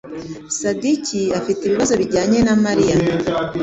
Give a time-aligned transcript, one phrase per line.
[0.59, 2.95] Sadiki afite ibibazo bijyanye na Mariya.